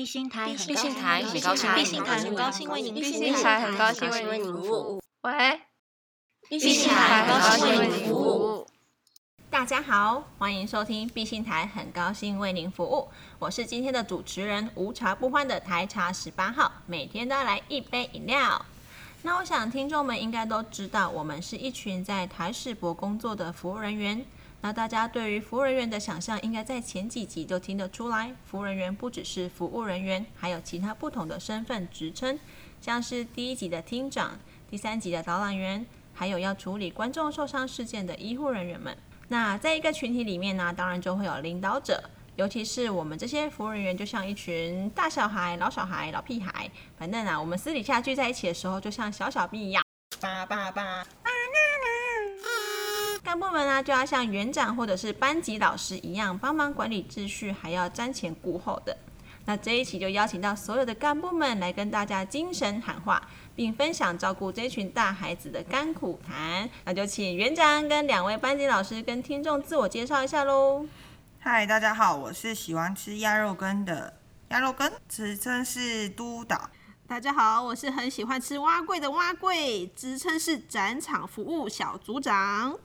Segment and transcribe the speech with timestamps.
[0.00, 5.02] 碧星台，碧星台很高兴，碧星台很高兴为您，台很高兴为您服务。
[5.20, 5.60] 喂，
[6.48, 8.66] 碧星台很高兴为您服务。
[9.50, 13.10] 大家好，欢迎收听碧信台很高兴为您服务。
[13.38, 18.64] 我是今天的主持人，无茶不欢的台茶十八号，每天都要来一杯饮料。
[19.20, 24.24] 那我想听众们应该都知道，我们是一群在台史博工作的服务人员。
[24.62, 28.34] 那大家对于服务人员的想象，应该在前几集都听得出来。
[28.44, 32.38] 服务人员不只是服务人员，还有其他不同的身份职称，
[32.80, 34.38] 像是第一集的厅长、
[34.68, 38.94] 第三集的导览员，还有要处理观众受伤事件的医护人员们。
[39.28, 42.02] 那在一个群体里面呢，当然就会有领导者，
[42.36, 49.82] 尤其是我们这些服务人员，就像一群大小孩、老小孩、老屁孩，反正啊，我们私底下聚在一起的时候，就像小小兵一样，
[50.20, 51.06] 叭叭叭。
[53.30, 58.98] 干部们呢，就要像园长或者是班级老师一样，帮忙管理秩序，还要瞻前顾后的。
[59.44, 63.22] 那这一期就邀请到所有的干部们来跟大家精神喊话，
[63.54, 66.68] 并分享照顾这群大孩子的甘苦谈。
[66.84, 70.84] 那就请园长跟两位班级老师跟听众自我介绍一下喽。
[71.38, 74.12] 嗨，大家好，我是喜欢吃鸭肉羹的
[74.48, 76.68] 鸭肉羹，职称是督导。
[77.06, 82.76] 大家好，我是很喜欢吃碗粿的碗粿，职称是展场服务小组长。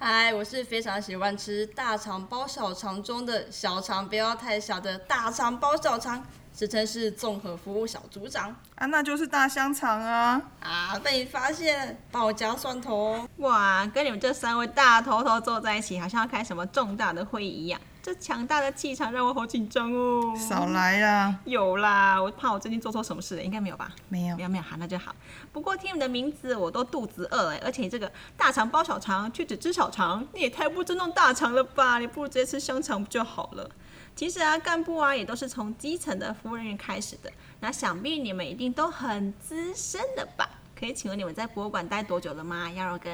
[0.00, 8.54] 嗨，我是非常喜欢吃大肠包小肠中的小肠不要太小的大肠包小肠，自称是综合服务小组长。
[8.76, 10.40] 啊，那就是大香肠啊！
[10.60, 13.28] 啊，被你发现，帮我加蒜头。
[13.38, 17.80] 哇，跟你们这三位大头头坐在一起，好像要开什么重大的会议一样。
[18.08, 20.34] 这强大的气场让我好紧张哦！
[20.34, 21.38] 少来啦！
[21.44, 23.92] 有啦，我怕我最近做错什么事了，应该没有吧？
[24.08, 25.14] 没有，没有，没有，好，那就好。
[25.52, 31.98] 不过听你的名字，我都肚子饿哎，而且你这个大肠包小肠却只吃小肠，你也太不尊重大肠了吧？
[31.98, 33.70] 你不如直接吃香肠不就好了？
[34.16, 40.48] 其实啊，干部啊也都是从基层的服务人员开始的，那想必你们一定都很资深的吧？
[40.74, 42.70] 可以请问你们在博物馆待多久了吗？
[42.70, 43.12] 鸭肉羹。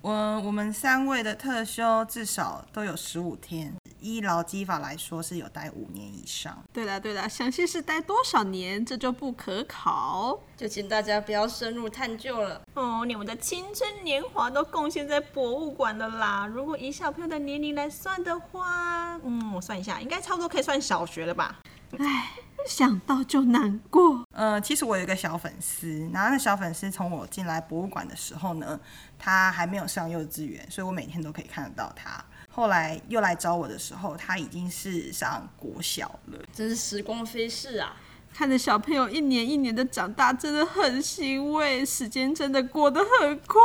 [0.00, 0.12] 我
[0.42, 3.74] 我们三位的特休至少都有十五天。
[4.00, 6.62] 依劳基法来说是有待五年以上。
[6.72, 12.62] 对了对了，详细是待多少年，这就不可考，就请大家不要深入探究了。
[12.74, 16.46] 哦，你们的青春年华都贡献在博物馆了啦。
[16.46, 21.56] 如果以小朋友的年龄来算的话，嗯，我算一下，应该差不多可以算小学了吧？
[21.98, 22.32] 唉，
[22.66, 24.22] 想到就难过。
[24.32, 28.78] 呃，其实我有一个小粉丝，然后那小粉丝从我进来博物馆的时候呢，
[29.18, 32.22] 他还没有上幼稚园，所以我每天都可以看得到他。
[32.58, 37.94] 后来又来找我的时候，他已经是上国小了，真是时光飞逝啊！
[38.34, 41.86] 看着小朋友一年一年的长大，真的很欣慰。
[41.86, 43.62] 时间真的过得很快。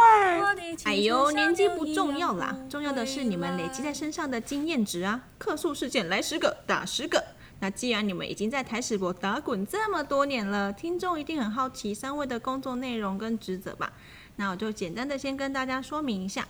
[0.84, 5.20] 哎呦，年纪不重要啦，重要的是你们累积在身上的经验值啊！
[5.40, 7.24] 客诉事件来十个，打十个。
[7.62, 13.92] 那既然你们已经在台史博打滚这么多年了，听众一定很好奇三位的工作内容跟职责吧？
[14.36, 16.48] 那我就简单的先跟大家说明一下。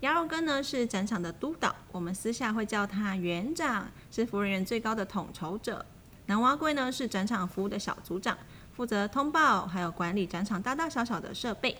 [0.00, 5.84] 鸭肉羹呢是展场的督导，我们私下会叫他园长，是服务人员最高的统筹者。
[6.26, 8.38] 南碗粿呢是展场服务的小组长，
[8.76, 11.76] 负责通报还有管理展场大大小小的设备。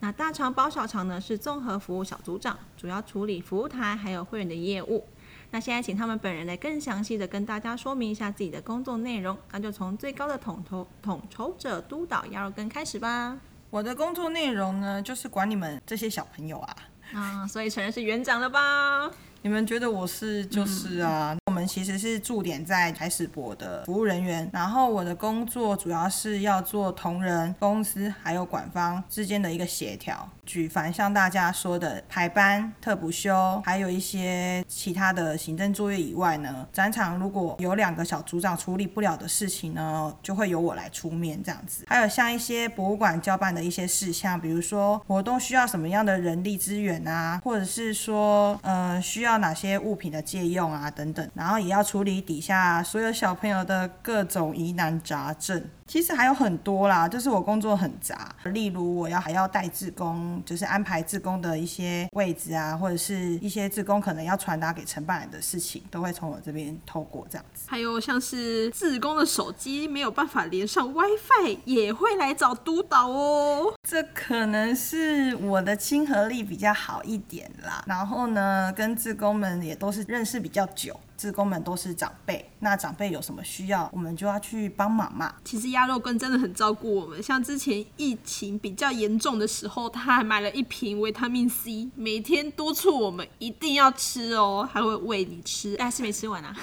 [0.00, 5.06] 那大肠包小肠呢是综合服务小组长，主要处理服务台还有会员的业务。
[5.52, 13.38] 那现在请他们本人来更详细的跟大家说明一下自己的工作内容，那就从最高的统筹统筹者督导鸭肉羹开始吧。
[13.70, 16.76] 我的工作内容呢就是管你们这些小朋友啊。
[17.14, 19.10] 啊，所以承认是园长了吧？
[19.44, 21.32] 你们觉得我是就是啊？
[21.32, 30.28] 嗯、我们其实是驻点在台史博的服务人员，然后我的工作主要是要做同仁、公司还有馆方之间的一个协调。
[30.46, 41.84] 举凡像大家说的排班、特补休，还有一些其他的行政作业以外呢，展场如果有两个小组长处理不了的事情呢，就会由我来出面这样子。
[41.88, 49.31] 还有像一些博物馆交办的一些事项，比如说活动需要什么样的人力资源啊，或者是说呃需要。
[49.32, 55.64] 要哪些物品的借用啊，等等，然后也要处理底下所有小朋友的各种疑难杂症。
[55.86, 67.64] 其实还有很多啦，就是我工作很杂，例如我要还要带志工，就是安排志工的一些位置啊，或者是一些志工可能要传达给承办人的事情，都会从我这边透过这样子。
[67.66, 73.74] 还有像是志工的手机没有办法连上 WiFi，也会来找督导哦。
[73.86, 77.84] 这可能是我的亲和力比较好一点啦。
[77.86, 85.34] 然后呢，跟志工们也都是认识比较久，志工们都是长辈，那长辈有什么需要，我们就要去帮忙嘛。
[85.44, 96.56] 其实鸭肉羹真的很照顾我们，像之前疫情比较严重的时候，他还买了一瓶维他命 C，每天督促我们一定要吃哦，还会喂你吃，但是没吃完啊，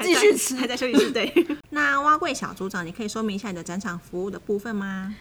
[0.00, 1.10] 继续吃，还在休息室。
[1.10, 1.32] 对，
[1.70, 5.14] 那碗粿小组长，你可以说明一下你的展场服务的部分吗？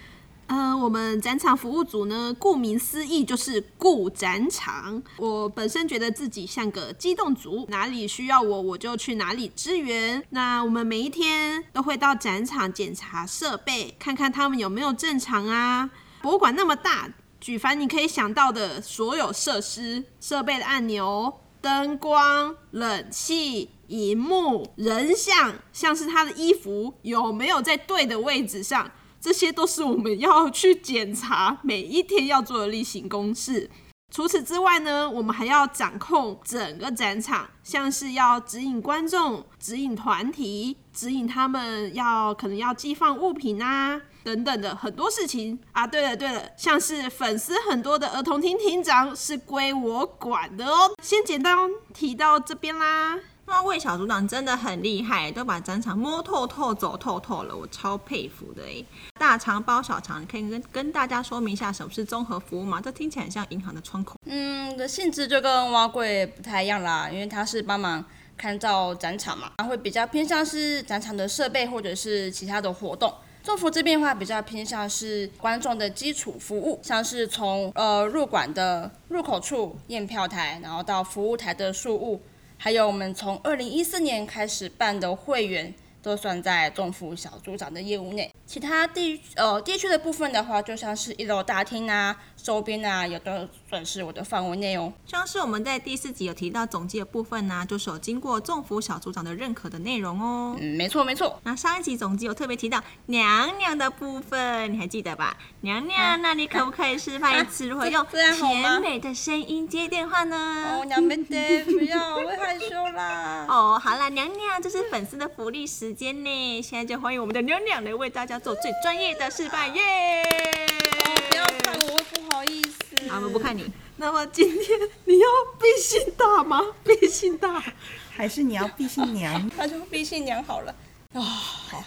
[0.47, 5.03] 呃，我们展场服务组呢，顾名思义就是顾展场。
[5.17, 10.23] 我本身觉得自己像个机动组，哪里需要我，我就去哪里支援。
[10.29, 15.89] 那我们每一天都会到展场检查设备，看看他们有没有正常啊。
[16.21, 17.09] 博物馆那么大，
[17.41, 28.89] 举凡你可以想到的所有设施、设备的按钮、灯光、冷气、荧幕、人像，像是他的衣服有没有在对的位置上。
[29.19, 33.69] 这些都是我们要去检查，每一天要做的例行公事。
[34.09, 45.85] 除此之外呢，我们还要掌控整个展场，像是要指引观众、指引团体、指引他们要可能要寄放物品啊等等的很多事情啊。
[45.85, 50.95] 对了对了，像是粉丝很多的儿童厅厅长是归我管的哦。
[51.03, 51.57] 先简单
[51.93, 53.19] 提到这边啦。
[53.47, 58.83] 碗粿小组长真的很厉害，都把展场摸透透、走透透了，我超佩服的哎！
[59.17, 62.81] 大肠包小肠，可以跟跟大家说明一下什么是综合服务吗？
[62.83, 64.17] 这听起来很像银行的窗口。
[64.25, 68.03] 嗯，的性质就跟碗粿不太一样啦，因为它是帮忙
[68.35, 73.13] 看照展场嘛，它会比较偏向是展场的设备或者是其他的活动。
[73.43, 82.21] 综服这边的话比较偏向是观众的基础服务，像是从呃入馆的入口处验票台，然后到服务台的事务。
[82.57, 88.33] 还有我们从二零一四年开始办的会员，都算在政府小组长的业务内。
[88.45, 94.91] 其他地呃地区的部分的话，就像是一楼大厅啊、周边啊，有的算是我的范围内哦。
[95.05, 100.55] 像是我们在第四集有提到总计的部分呢、啊，就是有经过综服小组长的认可的内容哦。
[100.59, 101.37] 嗯，没错没错。
[101.43, 105.35] 那上一集总计有特别提到娘娘的部分，你还记得吧？
[105.61, 110.79] 娘娘，啊、那你可不可以示范一次如何用甜美的声音接电话呢？
[110.79, 113.45] 哦，娘们的，不要，我会害羞啦。
[113.51, 118.37] 哦，好啦，娘娘，这是粉丝的福利时间呢，现在就欢迎我们的娘娘来为大家。
[118.37, 121.17] 做最专业的示范，耶、哦！
[121.27, 122.76] 不要看我，不好意思。
[123.09, 123.65] 我们不看你。
[123.97, 125.27] 那么今天你要
[125.59, 126.61] 必姓大吗？
[126.83, 127.63] 必姓大，
[128.11, 129.49] 还是你要必姓娘？
[129.57, 130.71] 那就必姓娘好了。
[131.13, 131.83] 啊、哦，好。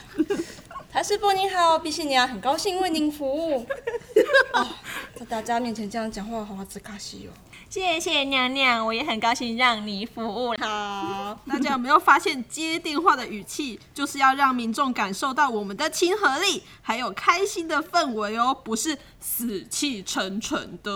[0.92, 3.64] 台师傅您好，敝姓娘很高兴为您服务。
[4.52, 4.66] 哦，
[5.14, 7.30] 在大家面前这样讲话，好耻卡西哟。
[7.68, 10.52] 谢谢娘娘，我也很高兴让你服务。
[10.60, 20.90] 好，大家有没有发现接电话的语气就是要让民众感受到我们的亲和力，还有开心的氛围哦，不是死气沉沉的。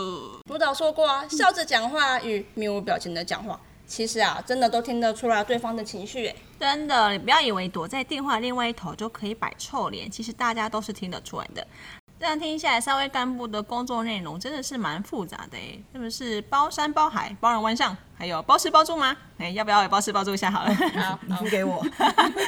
[0.45, 6.33] 督导说过啊，笑着讲话与面无表情的讲话，其实啊，真的都听得出来对方的情绪。
[6.59, 11.65] 真的，你不要以为躲在电话另外一头就可以摆臭脸，其实大家都是听得出来的。
[12.25, 19.15] 这样听下来，三位干部的工作内容真的是蛮复杂的诶，是不是包山包海、包人万象，还有包吃包住吗？
[19.37, 20.73] 哎，要不要也包吃包住一下好了？
[20.73, 21.85] 好，你付给我。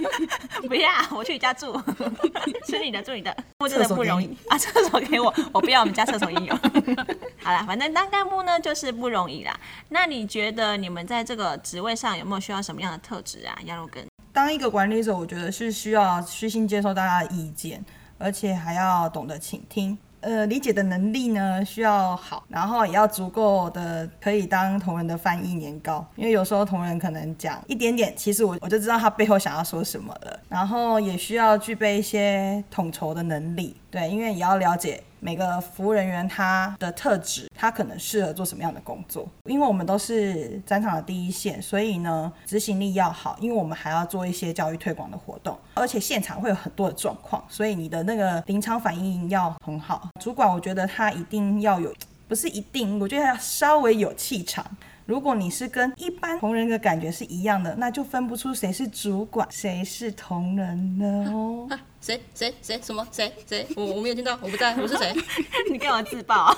[0.67, 1.79] 不要，我去你家住，
[2.65, 4.57] 吃你的住你的，我真的不容易啊！
[4.57, 6.55] 厕所给我，我不要，我们家厕所也有。
[7.43, 9.55] 好了，反正当干部呢就是不容易啦。
[9.89, 13.55] 那你觉得你们在这个职位上有没有需要什么样的特质啊？
[13.65, 14.03] 鸭肉羹。
[14.33, 17.85] 当一个管理者，我觉得是需要虚心接受大家的意见。
[18.17, 30.39] 而且还要懂得倾听，呃，理解的能力呢需要好，然后也要足够的可以当同仁的翻译年糕，因为有时候同仁可能讲一点点，其实我我就知道他背后想要说什么了。
[30.49, 35.03] 然后也需要具备一些统筹的能力，对，因为也要了解。
[35.19, 39.27] 每个服务人员他的特质，他可能适合做什么样的工作？
[39.45, 43.37] 因为我们都是战场的第一线，所以呢，执行力要好。
[43.39, 50.09] 因为我们还要做一些教育推广的活动，而且现场会有很多的状况，所以你的那个临场反应要很好。
[50.21, 51.93] 主管，我觉得他一定要有，
[52.27, 54.65] 不是一定，我觉得要稍微有气场。
[55.07, 61.69] 如果你是跟一般同仁的感觉是一样的，那就分不出谁是主管，谁是同仁了哦。
[62.01, 63.65] 谁谁谁什么谁谁？
[63.77, 65.15] 我我没有听到，我不在，我是谁？
[65.71, 66.55] 你干嘛自爆啊？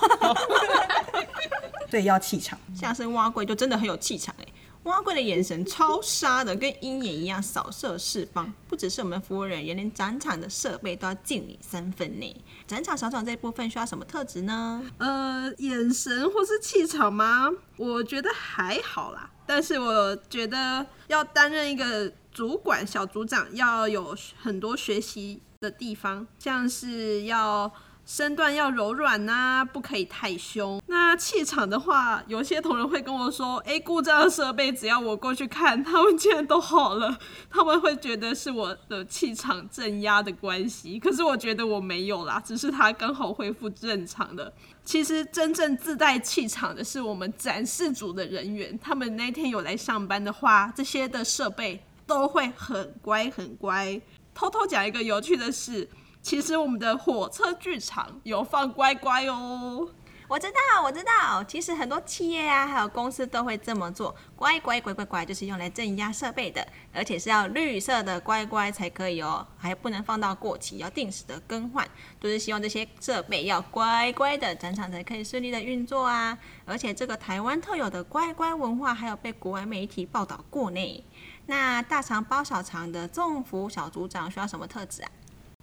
[1.92, 4.46] 对，要气场，下身挖柜就真的很有气场哎。
[4.90, 8.52] 碗粿的眼神超杀的，跟鹰眼一样扫射四方。
[8.68, 12.44] 不只是我们服务人员，连展场的设备都要敬你三分呢。
[12.68, 14.84] 展场小组这一部分需要什么特质呢？
[14.98, 17.50] 呃，眼神或是气场吗？
[17.78, 19.30] 我觉得还好啦。
[19.46, 27.72] 但是我觉得要担任一个主管小组长，要有很多学习的地方，像是要
[28.10, 30.82] 身段要柔软呐、不可以太凶。
[30.88, 37.16] 那气场的话，有些同仁会跟我说：“哎，故障设备只要我过去看，他们竟然都好了。”
[37.52, 41.00] 他们会觉得是我的气场镇压的关系。
[41.00, 44.52] 可是我觉得我没有啦，只是他刚好恢复正常的。
[44.84, 54.02] 其实真正自带气场的是我们展示组的人员，他们那天有来上班的话，这些的设备都会很乖很乖。
[54.34, 55.88] 偷偷讲一个有趣的事。
[56.22, 59.90] 其实我们的火车剧场有放乖乖哦，
[60.28, 61.44] 我知道，我知道。
[61.46, 64.14] 其实很多企业啊，还有公司都会这么做。
[64.36, 71.88] 乖乖乖乖乖，就是用来镇压设备的，而且是要绿色的乖乖才可以哦，还不能放到过期，要定时的更换。
[72.20, 76.38] 都是希望这些设备要乖乖的，展场才可以顺利的运作啊。
[76.66, 81.06] 而且这个台湾特有的乖乖文化，还有被国外媒体报道过呢。
[81.48, 85.10] 那大肠包小肠的政府小组长需要什么特质啊？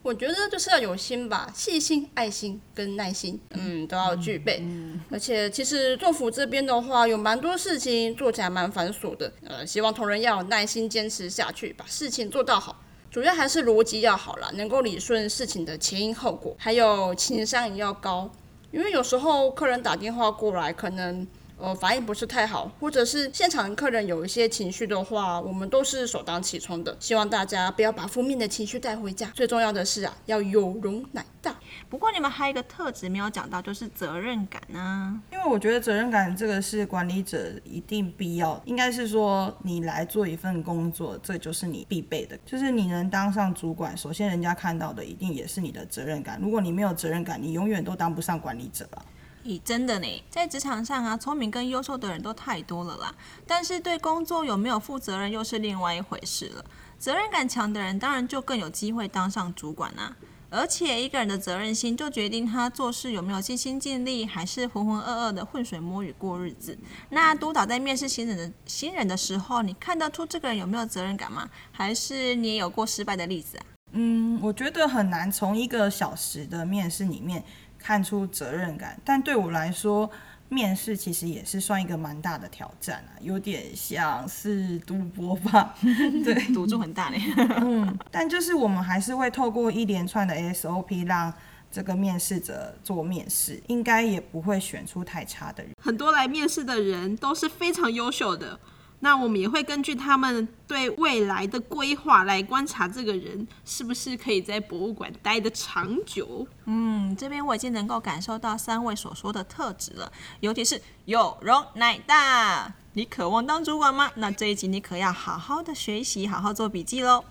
[0.06, 4.60] 我觉得就是要有心吧，细心、爱心跟耐心，嗯，都要具备。
[4.62, 12.80] 嗯、而且其实政府这边的话，有蛮多事情做起来蛮繁琐的，呃，希望同仁要有耐心坚持下去，把事情做到好。
[13.10, 18.30] 主要还是逻辑要好了，能够理顺事情的前因后果，还有情商也要高，
[18.70, 21.26] 因为有时候客人打电话过来，可能。
[21.58, 26.94] 呃，反应不是太好，或者是现场客人有一些情绪的话，我们都是首当其冲的。
[27.00, 29.26] 希望大家不要把负面的情绪带回家。
[29.34, 31.56] 最重要的是啊，要有容乃大。
[31.88, 35.18] 不过你们还有一个特质没有讲到，就是责任感呢、啊。
[35.32, 42.38] 因为我觉得责任感这个是管理者一定必要，应该是说你来做一份工作，这就是你必备的。
[42.44, 46.38] 就是你能当上主管，首先人家看到的一定也是你的责任感。
[46.42, 49.02] 如果你没有责任感，你永远都当不上管理者啊。
[49.46, 53.14] 咦，真的呢，在职场上啊，聪明跟优秀的人都太多了啦。
[53.46, 56.64] 但是对工作有没有负责任，又是另外一回事了。
[56.98, 60.16] 责任感强的人，当然就更有机会当上主管啊。
[60.48, 66.76] 而且一个人的责任心，就决定他做事有没有尽心尽力，还是浑浑噩噩的浑水摸鱼过日子。
[67.10, 71.48] 那督导在面试新人的新人的时候，你看得出这个人有没有责任感吗？
[71.70, 73.66] 还是你也有过失败的例子啊？
[73.92, 77.42] 嗯，我觉得很难从一个小时的面试里面。
[77.78, 80.10] 看出责任感，但对我来说，
[80.48, 85.74] 面试其实也是算一个蛮大的挑战啊，有点像是赌博吧？
[86.24, 87.20] 对，赌注很大嘞。
[87.60, 91.32] 嗯，但就是我们还是会透过一连串的 SOP 让
[91.70, 95.72] 这个面试者做面试，应该也不会选出太差的人。
[95.82, 98.58] 很多来面试的人都是非常优秀的。
[99.00, 106.46] 那我们也会根据他们对未来的规划来观察这个人是不是可以在博物馆待得长久。
[106.64, 110.10] 嗯，这边我已经能够感受到三位所说的特质了，
[110.40, 112.72] 尤其是有容乃大。
[112.94, 114.10] 你渴望当主管吗？
[114.14, 117.22] 那这一集你可要好好的学习，好好做笔记喽。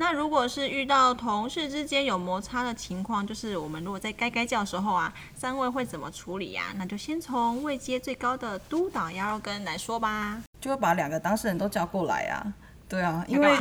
[0.00, 6.66] 那如果是遇到同事之间有摩擦的情况，就是我们如果在该该叫的时候啊，三位会怎么处理呀？
[6.76, 10.40] 那就先从位阶最高的督导鸭肉羹来说吧。
[10.60, 12.46] 就会把两个当事人都叫过来啊，
[12.88, 13.56] 对啊，因为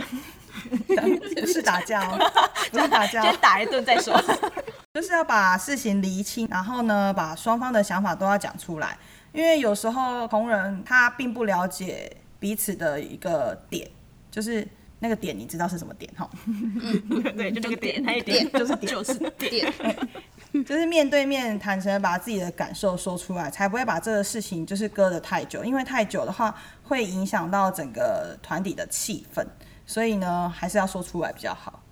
[1.42, 2.20] 不 是打架哦，
[2.72, 4.16] 不是打架，先打一顿再说，
[4.94, 8.96] 就是要把事情厘清，然后呢，把双方的想法都要讲出来，
[9.34, 13.90] 因为有时候同仁他并不了解彼此的一个点，
[14.30, 14.68] 就是。
[15.00, 16.28] 那个点你知道是什么点哈？
[16.46, 19.74] 嗯， 对，就这个点，那一点，就是点，就是点，
[20.66, 29.46] 就是面对面坦诚的把自己的感受说出来，才不会把这个事情就是搁得太久，因为太久的话会影响到整个团体的气氛，
[29.86, 31.84] 所以呢，还是要说出来比较好。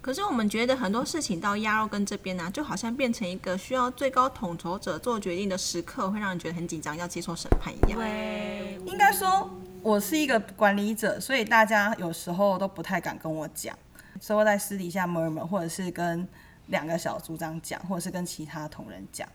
[0.00, 8.00] 可是我们觉得很多事情到鸭肉羹这边呢、啊，就好像变成一个需要最高统筹者做决定的时刻，会让人觉得很紧张，要接受审判一样。
[8.00, 9.48] 对，应该说。
[9.88, 13.74] 我是一个管理者，所以大家有时候都不太敢跟我讲，
[14.20, 16.28] 所以在私底下 murmur，或者是跟
[16.66, 19.26] 两个小组长讲，或者是跟其他同仁讲，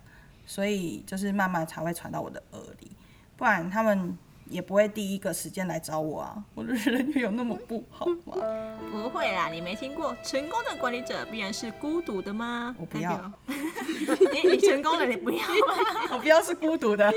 [0.46, 2.92] 所以就是慢慢才会传到我的耳里，
[3.36, 4.16] 不然他们。
[4.54, 6.38] 也不会第一个时间来找我啊！
[6.54, 8.36] 我的人缘有那么不好吗？
[8.92, 12.76] 不会啦，你没听过成功的管理者必然是孤独的吗？
[12.80, 13.32] 我不要。
[13.48, 15.74] 你 你成功了，你不要吗？
[16.14, 17.12] 我不要是孤独的，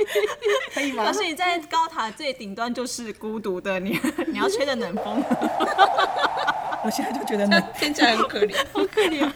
[0.73, 1.05] 可以吗？
[1.05, 5.23] 可是你在高塔最顶端就是孤独的，你你要吹着冷风。
[6.83, 9.31] 我现在就觉得冷，听起来很可怜，好可怜。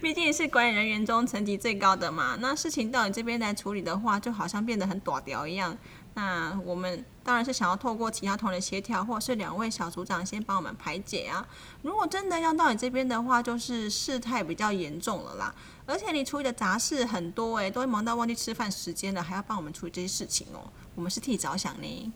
[0.00, 5.76] 毕竟是管理人员中层级最高的嘛，那事情到你这边来处理的话，就好像变得很短条一样。
[6.14, 11.46] 那我们当然是想要透过其他同仁协调，或者是两位小组长先帮我们排解啊。
[11.82, 15.54] 如果真的要到你这边的话，就是事态比较严重了啦。
[15.86, 20.70] 而且你处理的杂事很多诶、欸，都会忙到忘记吃饭时间了，还要帮我们处理这些事情哦。
[20.94, 22.12] 我们是替你着想呢。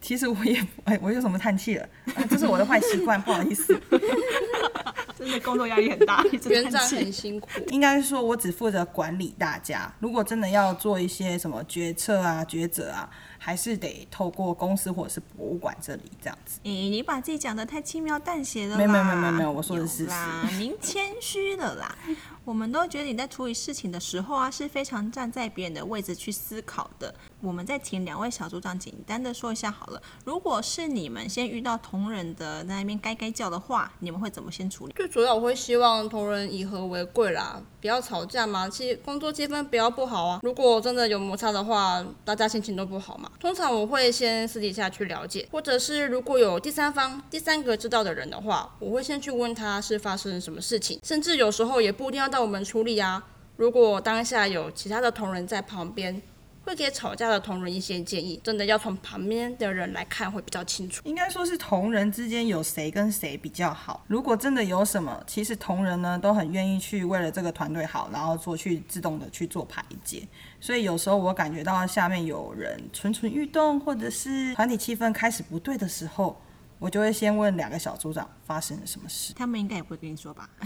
[0.00, 1.88] 其实我也哎，我有什么叹气了？
[2.30, 3.80] 这是我的坏习惯，不好意思。
[5.18, 7.48] 真的工作压力很大，一直园长很辛苦。
[7.72, 9.90] 应该说，我只负责管理大家。
[9.98, 13.08] 如果真的要做一些什么决策啊、抉择啊，
[13.46, 16.58] 还是得透过公司或者是博物馆这里这样子。
[16.64, 18.76] 诶、你把自己讲的太轻描淡写了啦。
[18.76, 21.96] 没有没有没有没有我说的是有啦，您谦虚了啦。
[22.44, 27.14] 我们都觉得你在处理事情的时候啊，是非常站在别人的位置去思考的。
[27.40, 30.02] 我们再请两位小组长简单的说一下好了。
[30.24, 34.92] 如果是你们先遇到同仁的在那边该该叫的话，你们会怎么先处理？
[34.94, 40.40] 最主要我会希望同仁以和为贵啦，不要吵架嘛，其实工作气氛不要不好啊。
[40.42, 43.30] 如果真的有摩擦的话，大家心情都不好嘛。
[43.38, 53.22] 通常我会先私底下去了解，或者是如果有第三方、第三个知道的人的话，我会先去问他是发生什么事情，甚至有时候也不一定要到我们处理啊。
[53.56, 56.20] 如果当下有其他的同仁在旁边，
[56.66, 61.00] 会给吵架的同仁一些建议，真的要从旁边的人来看会比较清楚。
[61.04, 64.02] 应该说是同仁之间有谁跟谁比较好。
[64.08, 70.26] 如果真的有什么，其实同仁呢都很愿意去为了这个团队好，然后做去自动的去做排解。
[70.60, 76.42] 所以有时候我感觉到下面有人蠢蠢欲动，或者是团体气氛开始不对的时候，
[76.80, 79.32] 我就会先问两个小组长发生了什么事。
[79.34, 80.50] 他们应该也不会跟你说吧？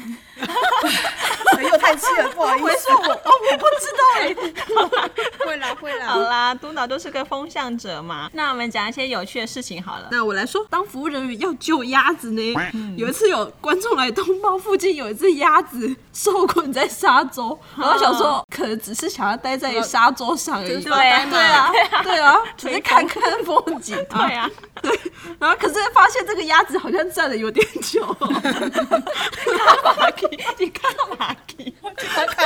[1.61, 2.89] 又太气了，不好意思。
[2.97, 4.35] 我哦，我不知道哎。
[5.81, 8.31] 会啦，好啦，督导都是个风向者嘛。
[8.35, 10.09] 那我们讲一些有趣的事情好了。
[10.11, 12.55] 那我来说，当服务人员要救鸭子呢，
[12.97, 21.73] 有一次有观众来通报，附近有一只鸭子受困在沙洲，然后想说可能只是想要待在沙洲上而已，对啊对啊，
[22.03, 24.49] 对啊， 只是看看风景，对啊，
[24.83, 24.99] 对，
[25.39, 28.17] 然后可是发现这个鸭子好像站了有点久，
[30.59, 31.35] 你看嘛？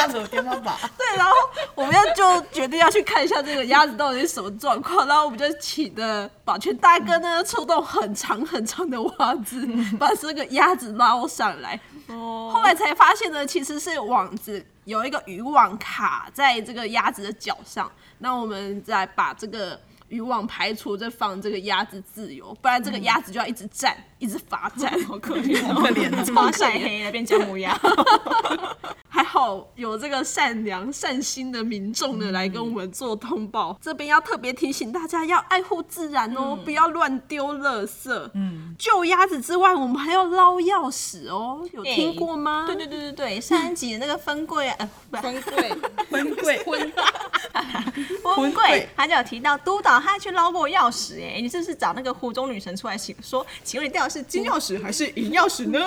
[0.08, 0.76] 着我天花板。
[0.96, 1.32] 对，然后
[1.74, 9.66] 我们要就决定要去看一下这个鸭子到底是什么状况，然后我们就请的保全大哥呢，出动很长很长的袜子，
[9.98, 11.78] 把这个鸭子捞上来。
[12.08, 19.80] 哦，后来才发现呢，其实是网子有一个渔网卡在这个鸭子的脚上，那我们再把这个。
[20.08, 27.76] 渔网排除，再放这个鸭子自由，不然这个鸭子就要一直站，嗯、一直罚站， 好可怜，好可怜，超晒黑了，变姜母鸭。
[29.14, 33.70] 还好有这个善良善心的民众呢，来跟我们做通报。
[33.70, 38.30] 嗯、这边要特别提醒大家，要爱护自然哦，嗯、不要乱丢垃圾。
[38.34, 42.64] 嗯，救鸭子之外，我们还要捞钥匙哦，有听过吗？
[42.66, 44.76] 对对对对对， 上一集的那个分柜啊，
[45.12, 45.68] 呃， 分柜，
[46.10, 46.92] 分柜， 分
[48.34, 49.92] 分柜，他就有提到督导。
[50.00, 53.46] 他还去捞过钥匙哎，你是不是找那个湖中女神出来请说？
[53.62, 55.78] 请问你掉的是金钥匙还是银钥匙呢？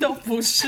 [0.00, 0.66] 都不是。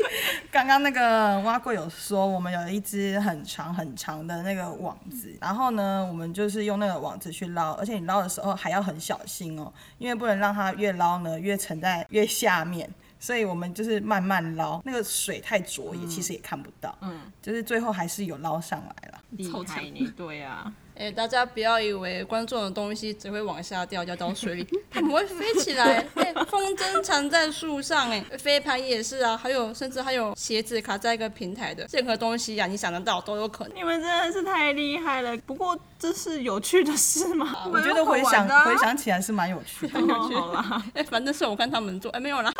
[0.50, 19.82] 刚刚那个蛙贵有说，我们有一只很长很长的那个网子，然后呢，我们就是用那个网子去捞，而且你捞的时候还要很小心哦，因为不能让它越捞呢越沉在越下面，所以我们就是慢慢捞，那个水太浊也其实也看不到，嗯，就是最后还是有捞上来了，厉害。
[19.84, 20.72] 你，对啊。
[21.02, 25.96] 哎、欸，大家不要以为观众的东西只会往下掉，掉到水里， 它们会飞起来。
[26.14, 33.76] 哎、欸，风筝缠在树上，哎，飞盘也是啊，还有甚至还有鞋子卡在一个平台的，任何东西呀、啊，你想得到都有可能。
[33.76, 35.36] 你们真的是太厉害了。
[35.38, 37.68] 不过这是有趣的事吗？
[37.72, 39.98] 我觉得回想回想起来是蛮有趣的。
[39.98, 42.52] 哦、 好啦， 哎、欸，反正是我看他们做，哎、欸，没有啦，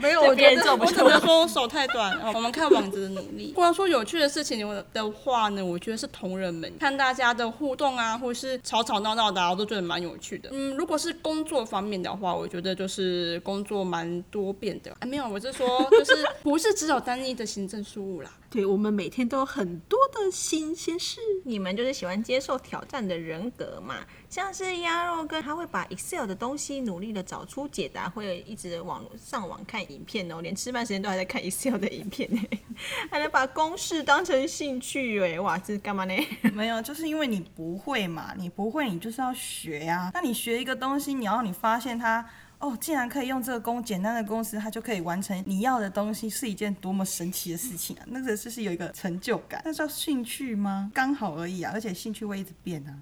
[0.00, 2.18] 没有，我觉得我只能说手太短。
[2.32, 3.52] 我们看网子的努力。
[3.54, 8.16] 不然说有趣的事情的话呢，我觉得是同人们看大家的互动啊。
[8.16, 10.48] 或是吵吵闹闹的、啊，我都觉得蛮有趣的。
[10.52, 14.96] 嗯，如果是工作方面的话，我觉得就是工作蛮多变的。
[15.00, 18.30] 哎，没有，我是说，就是 不是只有单一的行政事务啦。
[18.50, 21.20] 对，我们每天都有很多的新鲜事。
[21.44, 23.96] 你们就是喜欢接受挑战的人格嘛？
[24.30, 32.40] 像是鸭肉哥，他会把 Excel 的东西努力的找出解答，会一直网上网看影片哦，连吃饭时间都还在看 Excel 的影片呢，
[33.10, 36.14] 还能把公式当成兴趣哎，哇，这是干嘛呢？
[36.54, 38.32] 没有，就是因为你不会嘛。
[38.38, 40.10] 你不会，你就是要学呀。
[40.14, 42.24] 那你学一个东西，你要你发现它，
[42.58, 48.02] 哦，竟然可以用这个公简单的公式，它就可以完成你要的东西，是一件多么神奇的事情啊！
[48.08, 49.62] 那个就是有一个成就感。
[49.64, 50.90] 那叫兴趣吗？
[50.92, 52.98] 刚好而已啊，而且兴趣会一直变啊。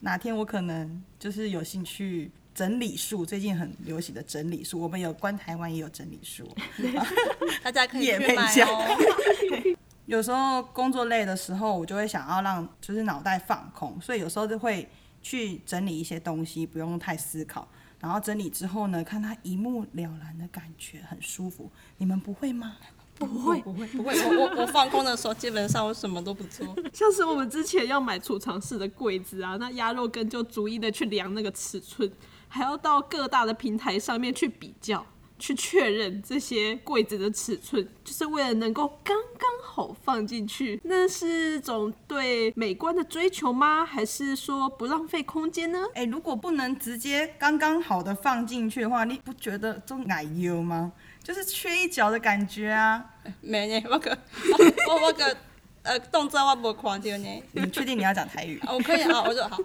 [0.00, 6.48] 哪天我可能就是有兴趣整理术，最近很流行的整理术，我们有关台湾也有整理术，
[7.62, 9.76] 大家可以去买哦。
[10.06, 14.88] 有时候工作累的时候，我就会想要让就是脑袋放空，所以有时候就会
[15.20, 17.68] 去整理一些东西，不用太思考。
[18.00, 21.70] 然后整理之后呢，看它一目了然的感觉很舒服。
[21.98, 22.76] 你们不会吗？
[23.18, 24.14] 不会，不会，不会。
[24.14, 26.76] 我我我放空的时候，基本上我什么都不做。
[26.92, 32.10] 像是我们之前要买储藏室的柜子啊，那鸭肉羹就逐一的去量那个尺寸，
[32.46, 35.04] 还要到各大的平台上面去比较。
[35.38, 40.80] 去确认这些柜子的尺寸，就是为了能够刚刚好放进去。
[40.84, 43.84] 那是种对美观的追求吗？
[43.84, 45.82] 还是说不浪费空间呢？
[45.94, 50.92] 哎，如果不能直接刚刚好的放进去的话，你不觉得这矮油吗？
[51.22, 53.04] 就是缺一角的感觉啊。
[53.40, 54.16] 没呢，我个
[54.88, 55.36] 我我个。
[55.86, 57.42] 呃，动作我没看到呢。
[57.52, 58.60] 你确定你要讲台语？
[58.66, 59.56] 我可以啊，我说好，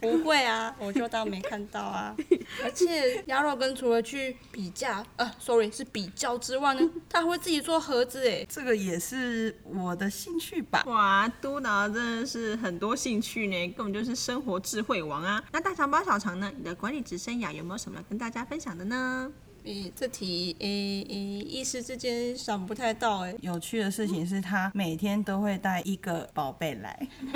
[0.00, 2.14] 不会啊，我就当没看到啊。
[2.64, 10.82] 而且鸭肉羹除了去比价，呃，sorry 是比较之外呢，他还会自己做盒子哎，这个也是我的兴趣吧。
[10.86, 15.42] 哇，督导真的是很多兴趣呢，根本就是生活智慧王啊。
[15.52, 16.52] 那大肠包小肠呢？
[16.56, 19.30] 你的管理职生涯有没有什么跟大家分享的呢？
[19.68, 21.14] 诶，这题诶诶，
[21.46, 23.36] 一时之间想不太到诶。
[23.42, 26.98] 有趣的事情是他每天都会带一个宝贝来。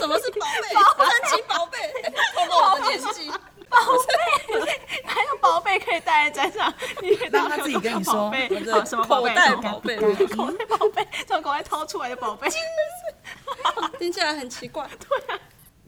[0.00, 0.68] 什么是 宝贝？
[0.70, 1.78] 神奇宝贝，
[2.32, 3.28] 透露我的年纪。
[3.68, 3.76] 宝
[4.06, 4.72] 贝，
[5.04, 6.72] 还有宝贝可以带在身上，
[7.02, 8.30] 你可以当他自己跟你说，
[8.72, 9.34] 好什么宝贝？
[9.60, 9.96] 宝贝，
[10.28, 14.88] 口袋宝贝，从口袋掏出来的宝贝，真的是，听起来很奇怪。
[14.98, 15.40] 对啊。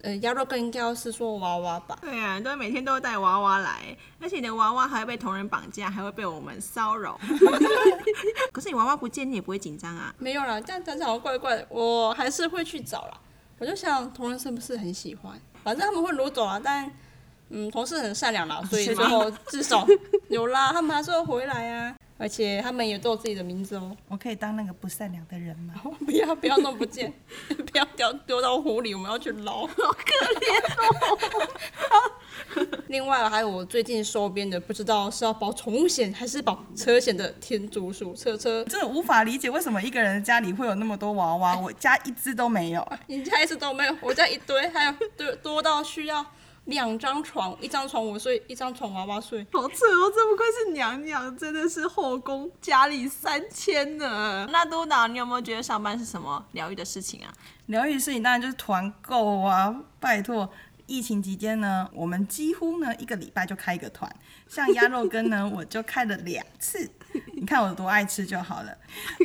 [0.02, 1.96] 呃，鸭肉羹应该是说娃娃吧？
[2.00, 7.18] 对啊，都每天都带娃娃来，而且你的娃娃还会被同人绑架，还会被我们骚扰。
[8.52, 10.12] 可是你娃娃不见，你也不会紧张啊？
[10.18, 13.20] 没有啦，这样讲起来怪怪的，我还是会去找啦。
[13.58, 15.40] 我就想同人是不是很喜欢？
[15.62, 16.90] 反正他们会掳走啊，但
[17.50, 19.86] 嗯，同事很善良啦，所以最后至少
[20.28, 21.94] 有啦，他们还是会回来啊。
[22.22, 23.96] 而且他们也都有自己的名字哦。
[24.06, 25.74] 我可以当那个不善良的人吗？
[26.06, 27.12] 不要不要弄不见，
[27.48, 29.66] 不要丢丢到湖里，我们要去捞。
[29.66, 31.18] 好可怜哦。
[32.87, 38.62] 另外还有我最近收编的，不知道是要保宠物险还是保车险的天竺鼠车车。
[38.66, 42.87] 真的无法理解为什么一个人家里会有那么多娃娃，我家一只都没有。
[43.08, 46.24] 你家一只都没有，我家一堆，还有多多到需要。
[46.66, 49.44] 两张床，一张床我睡，一张床娃娃睡。
[49.53, 54.46] 好扯哦，这不愧是娘娘，真的是后宫佳丽三千呢。
[54.53, 57.33] 那督导，你有没有觉得上班是什么疗愈的事情啊？
[57.66, 60.48] 疗愈事情当然就是团购啊，拜托。
[60.87, 64.14] 疫情期间呢，我们几乎呢一个礼拜就开一个团，
[64.48, 66.90] 像鸭肉羹呢，我就开了两次。
[67.35, 68.77] 你看我多爱吃就好了。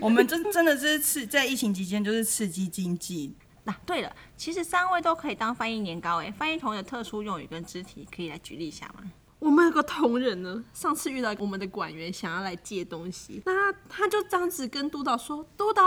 [0.02, 3.36] 我们真真的是刺在疫情期间就是刺激经济。
[3.68, 9.04] 那、啊、对了，其实三位都可以当翻译年糕诶，翻译同仁的特殊用语跟肢体，可以来举例一下吗？
[9.40, 15.84] 我们有个同仁呢，上次遇到我们的管员想要来借东西，那他就这样子跟督导说：“督导，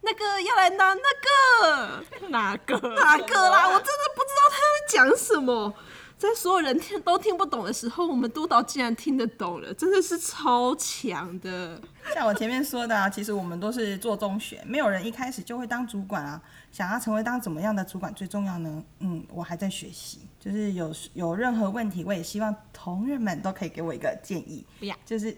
[0.00, 3.68] 那个要来拿那个 哪个哪个啦？
[3.70, 5.74] 我真的不知道他在讲什么。”
[6.18, 11.80] 在所有人听都听不懂的时候，我们督导竟然听得懂了，真的是超强的。
[12.12, 16.42] 像我前面说的啊，其实我们都是做中学，没有人一开始就会当主管啊。
[16.72, 18.82] 想要成为当怎么样的主管最重要呢？
[18.98, 24.64] 嗯，我还在学习，就是有有任何问题，我也希望同仁们都可以给我一个建议。
[24.80, 25.36] 不要，就是。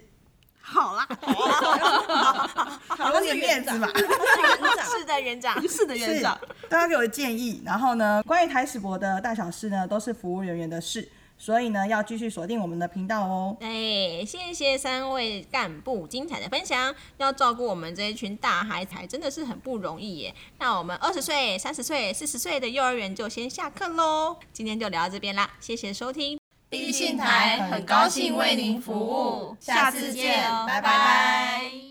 [0.61, 1.07] 好啦，
[2.87, 3.87] 好，给点面子嘛。
[3.87, 7.61] 是的，园长，是的，园长，大家给我建议。
[7.65, 13.57] 然后呢，关于台史博的大小事呢，都是服务人员的事，所以呢，要继续锁定我们的频道哦。
[13.59, 16.93] 哎，谢谢三位干部精彩的分享。
[17.17, 20.35] 要照顾我们这一群大孩子，真的是很不容易耶。
[20.59, 24.37] 那我们二十岁、三十岁、四十岁的幼儿园就先下课喽。
[24.53, 26.40] 今天就聊到这边啦，谢谢收听。
[26.71, 29.57] 毕信台很高兴为您服务。
[29.59, 31.90] 下次见拜拜。